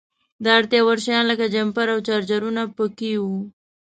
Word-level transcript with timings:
د 0.43 0.45
اړتیا 0.57 0.81
وړ 0.85 0.97
شیان 1.05 1.23
لکه 1.31 1.45
جمپر 1.53 1.87
او 1.93 1.99
چارجرونه 2.07 2.61
په 2.75 2.85
کې 2.97 3.11
وو. 3.23 3.39